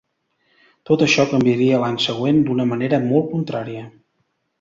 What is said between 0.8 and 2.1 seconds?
Tot això canviaria l'any